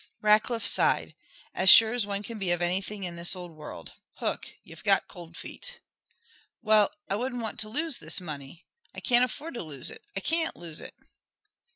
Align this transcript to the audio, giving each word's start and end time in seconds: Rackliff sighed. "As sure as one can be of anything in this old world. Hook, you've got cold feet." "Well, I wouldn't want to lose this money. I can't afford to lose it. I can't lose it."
Rackliff 0.23 0.65
sighed. 0.65 1.13
"As 1.53 1.69
sure 1.69 1.93
as 1.93 2.07
one 2.07 2.23
can 2.23 2.39
be 2.39 2.49
of 2.49 2.59
anything 2.59 3.03
in 3.03 3.17
this 3.17 3.35
old 3.35 3.51
world. 3.51 3.91
Hook, 4.15 4.47
you've 4.63 4.83
got 4.83 5.07
cold 5.07 5.37
feet." 5.37 5.79
"Well, 6.63 6.91
I 7.07 7.15
wouldn't 7.15 7.43
want 7.43 7.59
to 7.59 7.69
lose 7.69 7.99
this 7.99 8.19
money. 8.19 8.65
I 8.95 8.99
can't 8.99 9.23
afford 9.23 9.53
to 9.53 9.61
lose 9.61 9.91
it. 9.91 10.01
I 10.15 10.19
can't 10.19 10.55
lose 10.55 10.81
it." 10.81 10.95